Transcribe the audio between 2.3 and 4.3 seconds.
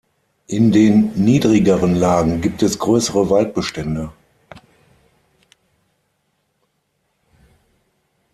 gibt es größere Waldbestände.